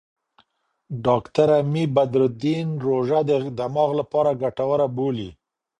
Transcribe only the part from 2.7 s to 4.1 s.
روژه د دماغ